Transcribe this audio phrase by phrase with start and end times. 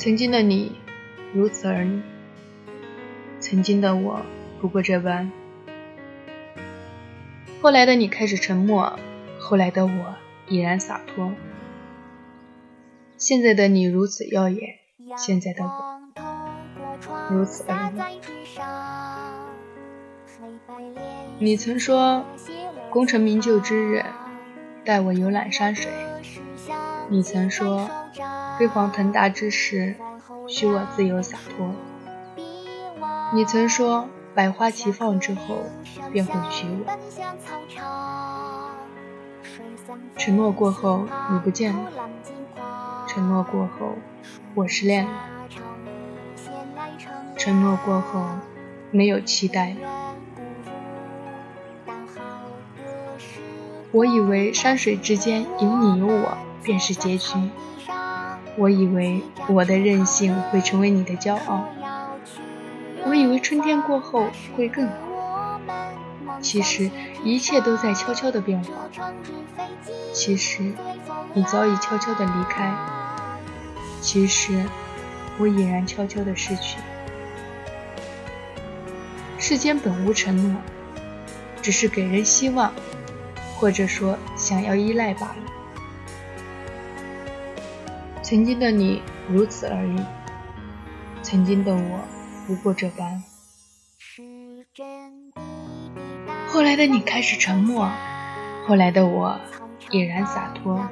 [0.00, 0.72] 曾经的你，
[1.34, 2.00] 如此而已；
[3.38, 4.22] 曾经的我，
[4.58, 5.30] 不过这般。
[7.60, 8.98] 后来的你开始沉默，
[9.38, 10.14] 后来的我
[10.48, 11.34] 已然洒脱。
[13.18, 14.76] 现在的你如此耀眼，
[15.18, 16.00] 现在的我
[17.28, 18.20] 如此而已。
[21.38, 22.24] 你曾说，
[22.88, 24.02] 功成名就之日，
[24.82, 25.92] 带我游览山水。
[27.10, 27.90] 你曾说。
[28.58, 29.96] 飞黄腾达之时，
[30.46, 31.74] 许我自由洒脱。
[33.32, 35.64] 你曾说，百花齐放之后，
[36.12, 36.84] 便会娶我。
[40.18, 41.80] 承诺过后，你不见了；
[43.08, 43.94] 承诺过后，
[44.54, 45.10] 我失恋了；
[47.36, 48.26] 承诺过后，
[48.90, 49.74] 没有期待。
[53.92, 57.34] 我以为山水之间有你有我，便是结局。
[58.56, 61.64] 我以为我的任性会成为你的骄傲，
[63.04, 64.26] 我以为春天过后
[64.56, 65.60] 会更好。
[66.40, 66.90] 其实
[67.24, 68.70] 一切都在悄悄的变化，
[70.12, 70.72] 其实
[71.34, 72.72] 你早已悄悄的离开，
[74.00, 74.64] 其实
[75.38, 76.78] 我已然悄悄的失去。
[79.38, 80.60] 世间本无承诺，
[81.60, 82.72] 只是给人希望，
[83.60, 85.36] 或者说想要依赖罢了。
[88.22, 90.02] 曾经的你如此而已，
[91.22, 92.00] 曾经的我
[92.46, 93.22] 不过这般。
[96.48, 97.90] 后来的你开始沉默，
[98.66, 99.38] 后来的我
[99.90, 100.88] 已然洒脱。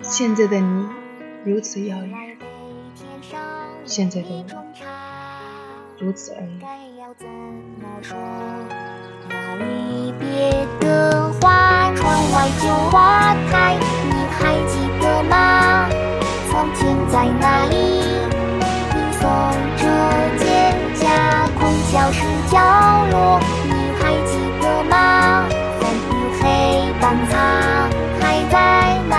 [0.00, 0.88] 现在的你
[1.44, 2.38] 如此遥远，
[3.84, 4.64] 现在的我
[5.98, 6.60] 如此而已。
[9.30, 13.74] 离别的花，窗外就花开。
[14.04, 15.88] 你还记得吗
[16.50, 17.74] 从前在哪里？
[18.94, 19.22] 你送
[19.76, 19.82] 着
[20.38, 20.42] 蒹
[20.94, 21.02] 葭，
[21.58, 22.18] 空教室
[22.50, 22.58] 角
[23.10, 23.70] 落，你
[24.00, 25.46] 还记得吗？
[25.80, 26.44] 风雨黑
[27.00, 27.32] 板擦
[28.20, 28.54] 还在
[29.08, 29.12] 吗？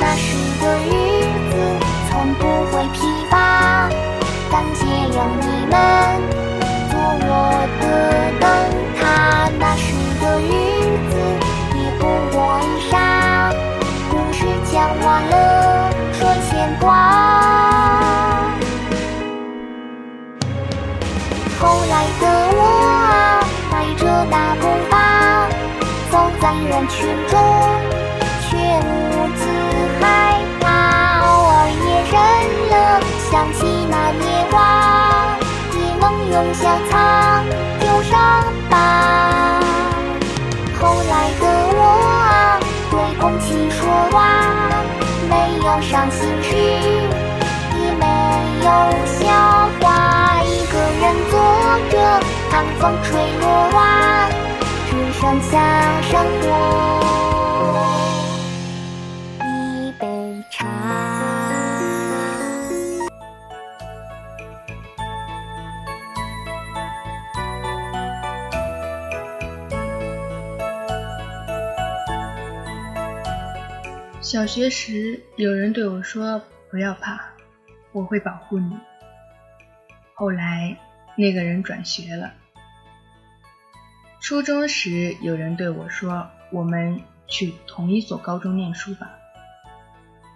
[0.00, 0.88] 那时的日
[1.50, 1.52] 子
[2.10, 2.98] 从不会疲
[3.30, 3.88] 乏，
[4.50, 5.74] 感谢有你们
[7.20, 7.28] 我
[7.80, 7.84] 的
[8.40, 8.42] 灯
[8.98, 9.02] 塔。
[9.58, 9.86] 那时
[10.20, 10.50] 的日
[11.10, 11.12] 子
[11.76, 12.02] 也不
[12.36, 12.92] 过一刹。
[14.70, 15.32] 讲完了，
[16.12, 16.18] 说
[16.50, 16.84] 牵挂。
[21.60, 22.22] 后来的
[22.56, 22.58] 我
[22.90, 24.92] 啊，迈着大步伐，
[26.10, 27.32] 走在人群中，
[36.54, 37.42] 能用笑擦
[37.80, 39.60] 旧伤疤。
[40.80, 41.42] 后来的
[41.74, 41.80] 我
[42.22, 42.60] 啊，
[42.90, 43.78] 对空气说
[44.12, 44.16] 话。
[45.28, 48.06] 没有伤心事，也没
[48.62, 48.66] 有
[49.06, 49.24] 笑
[49.80, 50.42] 话。
[50.44, 51.34] 一个人坐
[51.90, 51.94] 着，
[52.50, 54.28] 看风吹落花，
[54.88, 54.90] 只
[55.20, 55.52] 剩下
[56.02, 56.46] 生活
[59.40, 60.04] 一杯
[60.50, 61.13] 茶。
[74.24, 76.40] 小学时，有人对我说
[76.70, 77.20] ：“不要怕，
[77.92, 78.74] 我会保护你。”
[80.16, 80.78] 后来，
[81.14, 82.32] 那个人转学了。
[84.22, 89.10] 初中时，有人对我说：“我们去同一所高中念书吧。”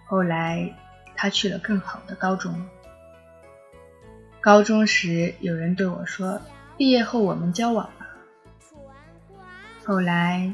[0.05, 0.71] 后来，
[1.15, 2.69] 他去了更好的高中。
[4.39, 6.39] 高中时，有人对我说
[6.77, 8.07] ：“毕业后我们交往吧。”
[9.83, 10.53] 后来，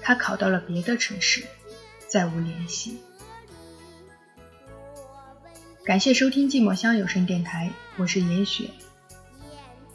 [0.00, 1.44] 他考到了别的城市。
[2.12, 2.98] 再无联系。
[5.82, 8.68] 感谢收听寂寞乡有声电台，我是严雪，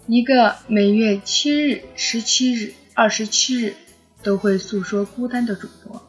[0.08, 3.76] 一个每月七日、十七日、二十七日
[4.24, 6.07] 都会诉说孤单的主播。